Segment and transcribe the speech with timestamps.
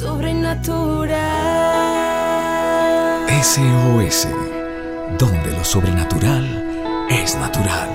[0.00, 1.10] sobrenatural.
[3.42, 4.28] SOS,
[5.18, 7.90] donde lo sobrenatural es natural.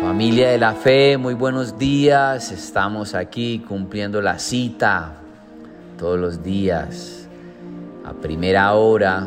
[0.00, 2.52] Familia de la fe, muy buenos días.
[2.52, 5.14] Estamos aquí cumpliendo la cita
[5.98, 7.28] todos los días,
[8.04, 9.26] a primera hora,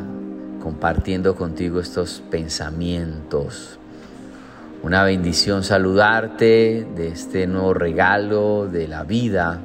[0.64, 3.81] compartiendo contigo estos pensamientos.
[4.84, 9.62] Una bendición saludarte de este nuevo regalo de la vida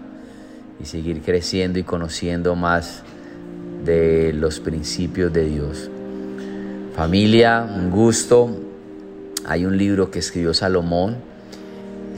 [0.78, 3.02] y seguir creciendo y conociendo más
[3.82, 5.90] de los principios de Dios.
[6.94, 8.50] Familia, un gusto.
[9.46, 11.16] Hay un libro que escribió Salomón,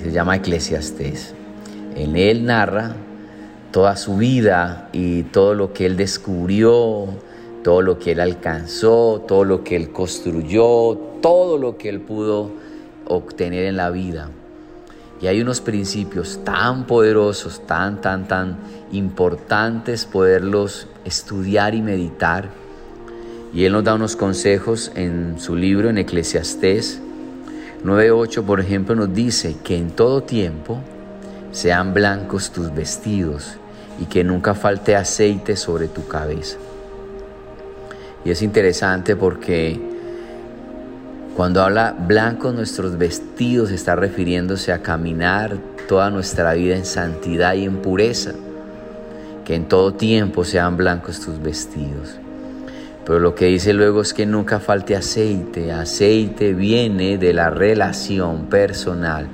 [0.03, 1.35] se llama Eclesiastés.
[1.95, 2.97] En él narra
[3.71, 7.07] toda su vida y todo lo que él descubrió,
[7.63, 12.67] todo lo que él alcanzó, todo lo que él construyó, todo lo que él pudo
[13.09, 14.31] obtener en la vida.
[15.21, 18.57] Y hay unos principios tan poderosos, tan, tan, tan
[18.93, 22.51] importantes poderlos estudiar y meditar.
[23.53, 27.01] Y Él nos da unos consejos en su libro, en Eclesiastés
[27.85, 30.81] 9.8, por ejemplo, nos dice que en todo tiempo
[31.53, 33.55] sean blancos tus vestidos
[34.01, 36.57] y que nunca falte aceite sobre tu cabeza.
[38.25, 39.81] Y es interesante porque
[41.39, 47.63] cuando habla blancos nuestros vestidos está refiriéndose a caminar toda nuestra vida en santidad y
[47.63, 48.33] en pureza.
[49.45, 52.17] Que en todo tiempo sean blancos tus vestidos.
[53.07, 55.71] Pero lo que dice luego es que nunca falte aceite.
[55.71, 59.29] Aceite viene de la relación personal,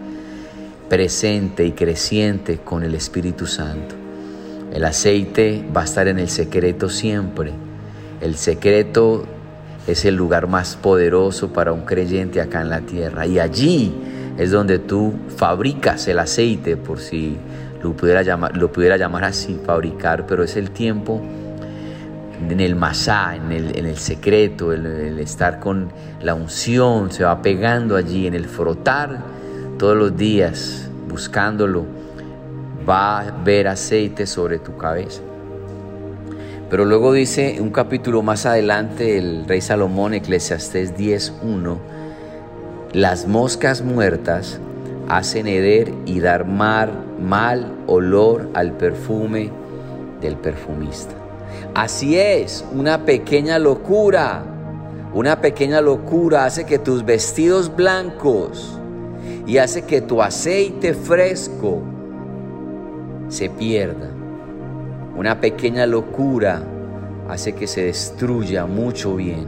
[0.90, 3.94] presente y creciente con el Espíritu Santo.
[4.74, 7.52] El aceite va a estar en el secreto siempre.
[8.20, 9.24] El secreto
[9.86, 13.26] es el lugar más poderoso para un creyente acá en la tierra.
[13.26, 13.94] Y allí
[14.38, 17.36] es donde tú fabricas el aceite, por si
[17.82, 21.20] lo pudiera llamar, así, fabricar, pero es el tiempo
[22.48, 25.90] en el masá, en el, secreto, el estar con
[26.22, 29.18] la unción, se va pegando allí, en el frotar
[29.78, 31.84] todos los días, buscándolo,
[32.88, 35.22] va a ver aceite sobre tu cabeza.
[36.74, 41.78] Pero luego dice un capítulo más adelante el rey Salomón, Eclesiastés 10.1,
[42.92, 44.58] las moscas muertas
[45.08, 49.52] hacen heder y dar mal olor al perfume
[50.20, 51.14] del perfumista.
[51.76, 54.42] Así es, una pequeña locura,
[55.12, 58.80] una pequeña locura hace que tus vestidos blancos
[59.46, 61.84] y hace que tu aceite fresco
[63.28, 64.13] se pierda.
[65.16, 66.62] Una pequeña locura
[67.28, 69.46] hace que se destruya mucho bien.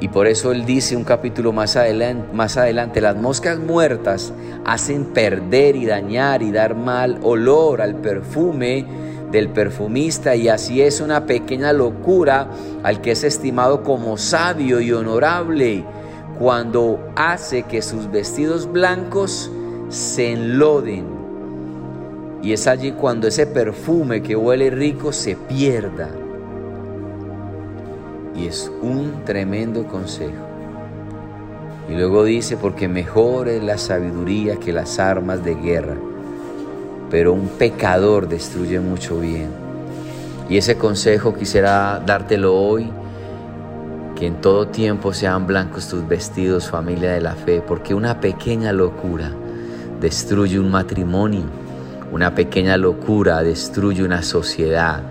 [0.00, 4.32] Y por eso él dice un capítulo más adelante, más adelante, las moscas muertas
[4.64, 8.84] hacen perder y dañar y dar mal olor al perfume
[9.30, 12.48] del perfumista y así es una pequeña locura
[12.82, 15.84] al que es estimado como sabio y honorable
[16.38, 19.50] cuando hace que sus vestidos blancos
[19.88, 21.13] se enloden
[22.44, 26.10] y es allí cuando ese perfume que huele rico se pierda.
[28.36, 30.46] Y es un tremendo consejo.
[31.88, 35.96] Y luego dice, porque mejor es la sabiduría que las armas de guerra,
[37.10, 39.48] pero un pecador destruye mucho bien.
[40.50, 42.90] Y ese consejo quisiera dártelo hoy,
[44.16, 48.70] que en todo tiempo sean blancos tus vestidos, familia de la fe, porque una pequeña
[48.70, 49.32] locura
[49.98, 51.63] destruye un matrimonio
[52.14, 55.02] una pequeña locura destruye una sociedad.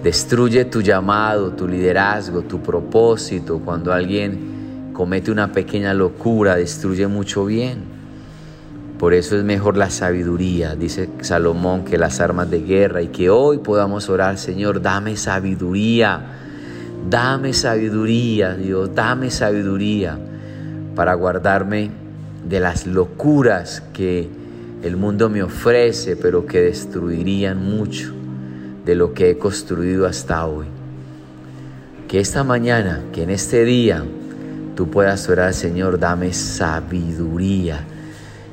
[0.00, 3.58] Destruye tu llamado, tu liderazgo, tu propósito.
[3.58, 7.80] Cuando alguien comete una pequeña locura, destruye mucho bien.
[8.96, 13.28] Por eso es mejor la sabiduría, dice Salomón, que las armas de guerra y que
[13.28, 16.20] hoy podamos orar, Señor, dame sabiduría,
[17.10, 20.16] dame sabiduría, Dios, dame sabiduría
[20.94, 21.90] para guardarme
[22.48, 24.39] de las locuras que
[24.82, 28.12] el mundo me ofrece, pero que destruirían mucho
[28.84, 30.66] de lo que he construido hasta hoy.
[32.08, 34.02] Que esta mañana, que en este día,
[34.74, 37.84] tú puedas orar, Señor, dame sabiduría.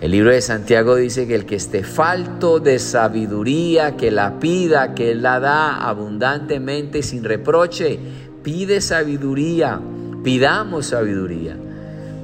[0.01, 4.93] El libro de Santiago dice que el que esté falto de sabiduría, que la pida,
[4.93, 7.97] que Él la da abundantemente sin reproche,
[8.43, 9.79] pide sabiduría,
[10.23, 11.57] pidamos sabiduría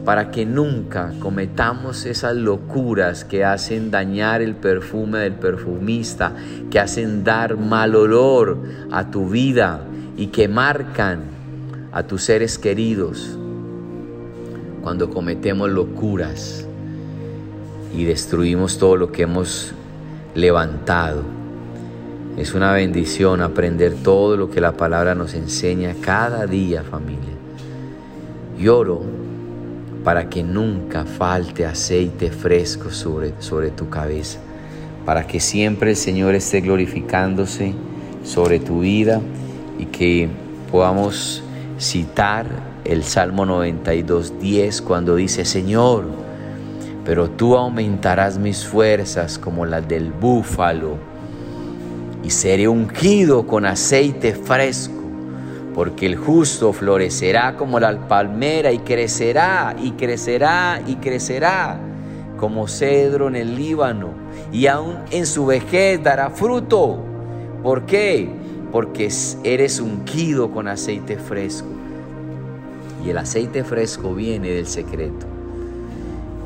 [0.05, 6.33] para que nunca cometamos esas locuras que hacen dañar el perfume del perfumista,
[6.69, 8.57] que hacen dar mal olor
[8.91, 9.81] a tu vida
[10.17, 11.21] y que marcan
[11.91, 13.37] a tus seres queridos
[14.81, 16.67] cuando cometemos locuras.
[17.95, 19.71] y destruimos todo lo que hemos
[20.33, 21.21] levantado.
[22.37, 27.35] Es una bendición aprender todo lo que la palabra nos enseña cada día, familia.
[28.57, 29.22] Lloro
[30.03, 34.39] para que nunca falte aceite fresco sobre, sobre tu cabeza,
[35.05, 37.73] para que siempre el Señor esté glorificándose
[38.23, 39.21] sobre tu vida
[39.79, 40.29] y que
[40.71, 41.43] podamos
[41.79, 42.45] citar
[42.85, 46.05] el Salmo 92, 10 cuando dice, Señor,
[47.05, 50.97] pero tú aumentarás mis fuerzas como las del búfalo
[52.23, 55.02] y seré ungido con aceite fresco,
[55.73, 61.79] porque el justo florecerá como la palmera y crecerá y crecerá y crecerá
[62.37, 64.09] como cedro en el Líbano
[64.51, 66.99] y aún en su vejez dará fruto.
[67.63, 68.29] ¿Por qué?
[68.71, 69.09] Porque
[69.43, 71.69] eres ungido con aceite fresco.
[73.05, 75.25] Y el aceite fresco viene del secreto.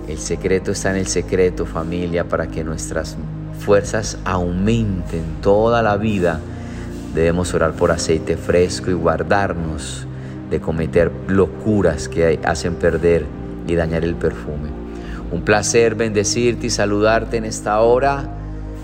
[0.08, 3.18] El secreto está en el secreto, familia, para que nuestras
[3.60, 6.40] fuerzas aumenten toda la vida.
[7.14, 10.06] Debemos orar por aceite fresco y guardarnos
[10.50, 13.26] de cometer locuras que hacen perder
[13.68, 14.70] y dañar el perfume.
[15.32, 18.30] Un placer bendecirte y saludarte en esta hora.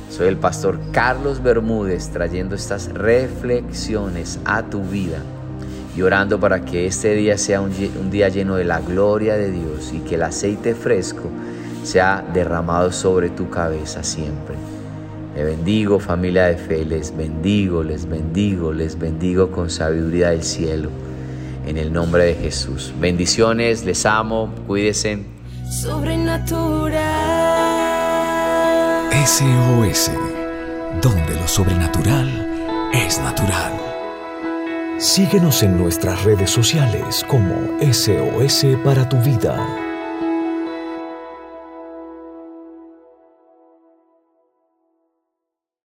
[0.10, 5.19] Soy el pastor Carlos Bermúdez trayendo estas reflexiones a tu vida
[5.96, 7.72] y orando para que este día sea un,
[8.12, 11.30] día lleno de la gloria de Dios y que el aceite fresco
[11.84, 14.56] sea derramado sobre tu cabeza siempre.
[15.35, 20.89] Me bendigo familia de fe, les bendigo, les bendigo, les bendigo con sabiduría del cielo.
[21.65, 22.94] En el nombre de Jesús.
[23.00, 25.24] Bendiciones, les amo, cuídense.
[25.71, 26.94] Sobrenatural.
[29.25, 30.12] SOS,
[31.01, 33.74] donde lo sobrenatural es natural.
[35.00, 39.82] Síguenos en nuestras redes sociales como SOS para tu vida.